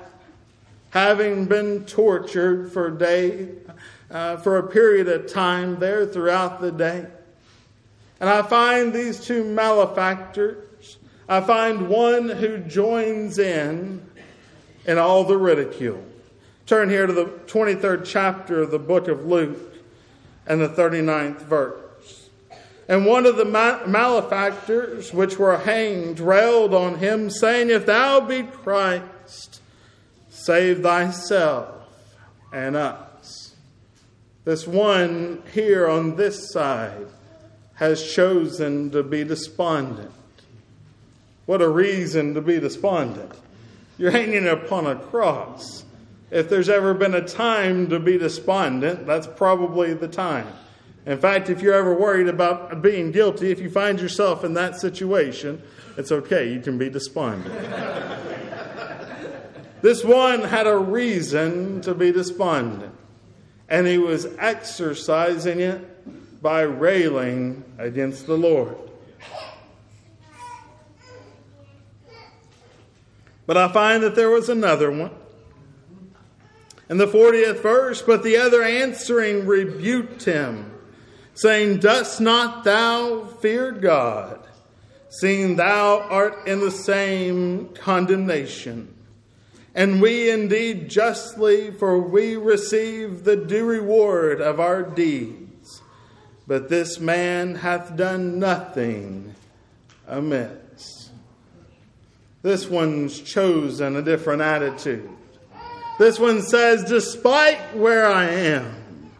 having 0.91 1.47
been 1.47 1.83
tortured 1.83 2.71
for 2.71 2.87
a 2.87 2.97
day, 2.97 3.49
uh, 4.09 4.37
for 4.37 4.57
a 4.57 4.67
period 4.69 5.09
of 5.09 5.27
time 5.27 5.79
there 5.79 6.05
throughout 6.05 6.61
the 6.61 6.71
day. 6.71 7.05
And 8.21 8.29
I 8.29 8.41
find 8.43 8.93
these 8.93 9.19
two 9.19 9.43
malefactors 9.43 10.66
I 11.29 11.41
find 11.41 11.89
one 11.89 12.29
who 12.29 12.59
joins 12.59 13.37
in 13.37 14.01
in 14.85 14.97
all 14.97 15.25
the 15.25 15.37
ridicule. 15.37 16.03
Turn 16.65 16.89
here 16.89 17.05
to 17.05 17.13
the 17.13 17.25
23rd 17.25 18.05
chapter 18.05 18.61
of 18.61 18.71
the 18.71 18.79
book 18.79 19.07
of 19.07 19.25
Luke 19.25 19.73
and 20.45 20.61
the 20.61 20.69
39th 20.69 21.41
verse. 21.41 22.29
And 22.87 23.05
one 23.05 23.25
of 23.25 23.35
the 23.35 23.45
malefactors 23.45 25.13
which 25.13 25.37
were 25.37 25.57
hanged 25.57 26.21
railed 26.21 26.73
on 26.73 26.99
him, 26.99 27.29
saying, 27.29 27.69
If 27.69 27.85
thou 27.85 28.21
be 28.21 28.43
Christ, 28.43 29.61
save 30.29 30.81
thyself 30.81 31.75
and 32.53 32.77
us. 32.77 33.55
This 34.45 34.65
one 34.65 35.43
here 35.53 35.89
on 35.89 36.15
this 36.15 36.49
side 36.53 37.07
has 37.73 38.13
chosen 38.13 38.89
to 38.91 39.03
be 39.03 39.25
despondent. 39.25 40.11
What 41.47 41.62
a 41.62 41.69
reason 41.69 42.33
to 42.33 42.41
be 42.41 42.60
despondent. 42.60 43.31
You're 43.97 44.12
hanging 44.12 44.47
upon 44.47 44.86
a 44.86 44.95
cross. 44.95 45.86
If 46.29 46.49
there's 46.49 46.67
ever 46.67 46.93
been 46.93 47.15
a 47.15 47.25
time 47.25 47.89
to 47.89 47.99
be 47.99 48.17
despondent, 48.17 49.07
that's 49.07 49.27
probably 49.27 49.93
the 49.93 50.10
time. 50.10 50.45
In 51.05 51.17
fact, 51.17 51.49
if 51.49 51.62
you're 51.62 51.73
ever 51.73 51.93
worried 51.93 52.27
about 52.27 52.81
being 52.81 53.13
guilty, 53.13 53.49
if 53.49 53.62
you 53.62 53.69
find 53.69 53.97
yourself 53.97 54.43
in 54.43 54.55
that 54.55 54.77
situation, 54.77 55.62
it's 55.95 56.12
okay. 56.12 56.51
You 56.51 56.60
can 56.60 56.77
be 56.77 56.89
despondent. 56.89 57.55
this 59.81 60.03
one 60.03 60.41
had 60.41 60.67
a 60.67 60.77
reason 60.77 61.79
to 61.83 61.95
be 61.95 62.12
despondent, 62.12 62.93
and 63.69 63.88
he 63.88 63.97
was 63.97 64.25
exercising 64.38 65.62
it 65.62 66.43
by 66.43 66.63
railing 66.63 67.63
against 67.77 68.27
the 68.27 68.38
Lord. 68.38 68.75
But 73.47 73.57
I 73.57 73.71
find 73.71 74.03
that 74.03 74.15
there 74.15 74.29
was 74.29 74.49
another 74.49 74.91
one. 74.91 75.12
In 76.89 76.97
the 76.97 77.07
40th 77.07 77.62
verse, 77.62 78.01
but 78.01 78.23
the 78.23 78.38
other 78.38 78.62
answering 78.62 79.47
rebuked 79.47 80.23
him, 80.23 80.71
saying, 81.33 81.79
Dost 81.79 82.21
not 82.21 82.63
thou 82.63 83.25
fear 83.25 83.71
God, 83.71 84.45
seeing 85.10 85.55
thou 85.55 85.99
art 85.99 86.47
in 86.47 86.60
the 86.60 86.71
same 86.71 87.69
condemnation? 87.73 88.93
And 89.73 90.01
we 90.01 90.29
indeed 90.29 90.89
justly, 90.89 91.71
for 91.71 91.99
we 91.99 92.36
receive 92.36 93.23
the 93.23 93.36
due 93.36 93.65
reward 93.65 94.41
of 94.41 94.60
our 94.60 94.81
deeds. 94.81 95.81
But 96.47 96.69
this 96.69 96.99
man 96.99 97.55
hath 97.55 97.95
done 97.95 98.39
nothing 98.39 99.36
amiss. 100.07 101.12
This 102.47 102.69
one's 102.69 103.19
chosen 103.19 103.97
a 103.97 104.01
different 104.01 104.41
attitude. 104.41 105.10
This 105.99 106.17
one 106.17 106.41
says, 106.41 106.86
despite 106.86 107.75
where 107.75 108.07
I 108.07 108.23
am, 108.23 109.12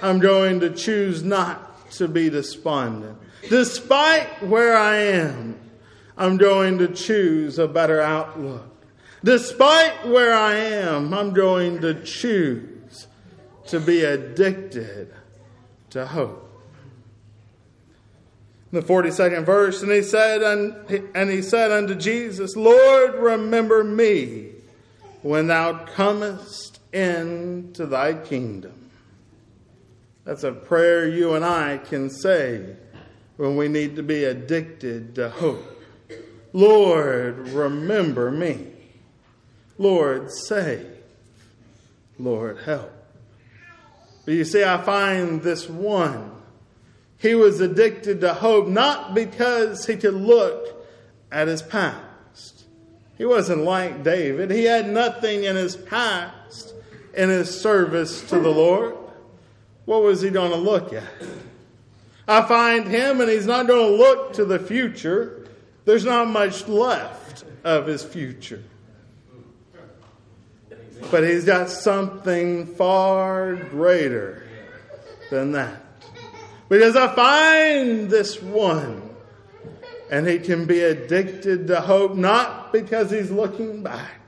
I'm 0.00 0.20
going 0.20 0.60
to 0.60 0.70
choose 0.70 1.24
not 1.24 1.90
to 1.94 2.06
be 2.06 2.30
despondent. 2.30 3.18
Despite 3.48 4.44
where 4.44 4.76
I 4.76 4.98
am, 4.98 5.58
I'm 6.16 6.36
going 6.36 6.78
to 6.78 6.86
choose 6.86 7.58
a 7.58 7.66
better 7.66 8.00
outlook. 8.00 8.70
Despite 9.24 10.06
where 10.06 10.32
I 10.32 10.54
am, 10.54 11.12
I'm 11.12 11.32
going 11.32 11.80
to 11.80 12.00
choose 12.04 13.08
to 13.66 13.80
be 13.80 14.04
addicted 14.04 15.12
to 15.90 16.06
hope 16.06 16.49
the 18.72 18.80
42nd 18.80 19.44
verse, 19.44 19.82
and 19.82 19.90
he 19.90 20.02
said, 20.02 20.42
and 20.42 21.30
he 21.30 21.42
said 21.42 21.72
unto 21.72 21.94
Jesus, 21.94 22.54
Lord, 22.56 23.14
remember 23.14 23.82
me 23.82 24.52
when 25.22 25.48
thou 25.48 25.84
comest 25.84 26.80
into 26.92 27.86
thy 27.86 28.14
kingdom. 28.14 28.90
That's 30.24 30.44
a 30.44 30.52
prayer 30.52 31.08
you 31.08 31.34
and 31.34 31.44
I 31.44 31.78
can 31.78 32.10
say 32.10 32.76
when 33.36 33.56
we 33.56 33.68
need 33.68 33.96
to 33.96 34.02
be 34.02 34.24
addicted 34.24 35.14
to 35.16 35.30
hope. 35.30 35.82
Lord, 36.52 37.48
remember 37.48 38.30
me. 38.30 38.68
Lord, 39.78 40.30
save. 40.30 40.86
Lord, 42.18 42.58
help. 42.64 42.92
But 44.24 44.34
you 44.34 44.44
see, 44.44 44.62
I 44.62 44.76
find 44.82 45.42
this 45.42 45.68
one. 45.68 46.39
He 47.20 47.34
was 47.34 47.60
addicted 47.60 48.22
to 48.22 48.32
hope 48.32 48.66
not 48.66 49.14
because 49.14 49.84
he 49.86 49.96
could 49.96 50.14
look 50.14 50.86
at 51.30 51.48
his 51.48 51.60
past. 51.60 52.64
He 53.18 53.26
wasn't 53.26 53.62
like 53.64 54.02
David. 54.02 54.50
He 54.50 54.64
had 54.64 54.88
nothing 54.88 55.44
in 55.44 55.54
his 55.54 55.76
past 55.76 56.74
in 57.12 57.28
his 57.28 57.60
service 57.60 58.22
to 58.30 58.40
the 58.40 58.48
Lord. 58.48 58.96
What 59.84 60.02
was 60.02 60.22
he 60.22 60.30
going 60.30 60.50
to 60.52 60.56
look 60.56 60.94
at? 60.94 61.04
I 62.26 62.40
find 62.42 62.88
him, 62.88 63.20
and 63.20 63.28
he's 63.28 63.46
not 63.46 63.66
going 63.66 63.86
to 63.86 63.96
look 64.02 64.32
to 64.34 64.46
the 64.46 64.58
future. 64.58 65.46
There's 65.84 66.06
not 66.06 66.28
much 66.28 66.68
left 66.68 67.44
of 67.64 67.86
his 67.86 68.02
future. 68.02 68.62
But 71.10 71.24
he's 71.24 71.44
got 71.44 71.68
something 71.68 72.66
far 72.66 73.56
greater 73.56 74.44
than 75.30 75.52
that. 75.52 75.89
Because 76.70 76.94
I 76.94 77.12
find 77.16 78.08
this 78.08 78.40
one, 78.40 79.02
and 80.08 80.24
he 80.28 80.38
can 80.38 80.66
be 80.66 80.80
addicted 80.82 81.66
to 81.66 81.80
hope 81.80 82.14
not 82.14 82.72
because 82.72 83.10
he's 83.10 83.32
looking 83.32 83.82
back, 83.82 84.20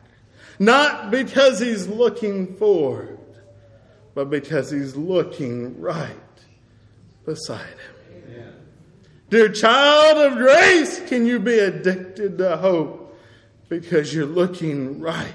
not 0.59 1.13
because 1.13 1.61
he's 1.61 1.87
looking 1.87 2.57
forward, 2.57 3.21
but 4.15 4.29
because 4.29 4.73
he's 4.73 4.97
looking 4.97 5.81
right 5.81 6.17
beside 7.25 7.61
him. 8.27 8.55
Dear 9.31 9.49
child 9.49 10.33
of 10.33 10.37
grace, 10.37 11.01
can 11.09 11.25
you 11.25 11.39
be 11.39 11.61
addicted 11.61 12.39
to 12.39 12.57
hope 12.57 13.17
because 13.69 14.13
you're 14.13 14.27
looking 14.27 14.99
right 14.99 15.33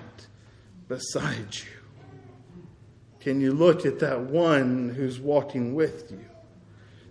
beside 0.89 1.56
you? 1.56 2.20
Can 3.22 3.39
you 3.39 3.54
look 3.54 3.86
at 3.86 4.00
that 4.00 4.20
one 4.20 4.89
who's 4.89 5.22
walking 5.22 5.74
with 5.74 6.12
you? 6.12 6.26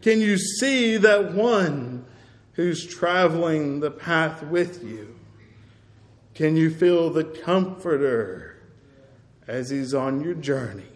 Can 0.07 0.21
you 0.21 0.39
see 0.39 0.99
that 0.99 1.33
one 1.33 2.05
who's 2.53 2.87
traveling 2.87 3.81
the 3.81 3.91
path 3.91 4.41
with 4.45 4.85
you? 4.85 5.19
Can 6.33 6.57
you 6.57 6.71
feel 6.71 7.11
the 7.11 7.25
comforter 7.25 8.57
as 9.49 9.71
he's 9.71 9.95
on 9.95 10.23
your 10.23 10.35
journey? 10.35 10.87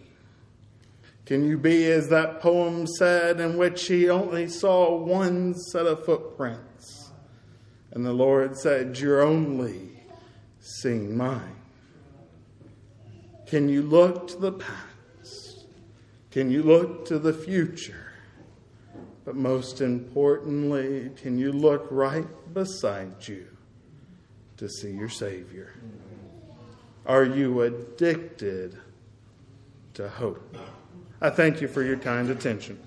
Can 1.25 1.43
you 1.43 1.57
be, 1.57 1.91
as 1.91 2.07
that 2.07 2.39
poem 2.39 2.87
said, 2.87 3.41
in 3.41 3.57
which 3.57 3.85
he 3.85 4.09
only 4.09 4.47
saw 4.47 4.95
one 4.95 5.55
set 5.55 5.87
of 5.87 6.05
footprints? 6.05 7.11
And 7.91 8.05
the 8.05 8.13
Lord 8.13 8.57
said, 8.57 8.97
You're 8.97 9.23
only 9.23 9.89
seeing 10.61 11.17
mine. 11.17 11.57
Can 13.45 13.67
you 13.67 13.81
look 13.81 14.29
to 14.29 14.37
the 14.37 14.53
past? 14.53 15.65
Can 16.31 16.49
you 16.49 16.63
look 16.63 17.03
to 17.07 17.19
the 17.19 17.33
future? 17.33 18.10
But 19.23 19.35
most 19.35 19.81
importantly, 19.81 21.11
can 21.15 21.37
you 21.37 21.51
look 21.51 21.87
right 21.91 22.27
beside 22.53 23.27
you 23.27 23.47
to 24.57 24.67
see 24.67 24.91
your 24.91 25.09
Savior? 25.09 25.73
Are 27.05 27.23
you 27.23 27.61
addicted 27.61 28.77
to 29.93 30.09
hope? 30.09 30.57
I 31.21 31.29
thank 31.29 31.61
you 31.61 31.67
for 31.67 31.83
your 31.83 31.97
kind 31.97 32.29
attention. 32.29 32.79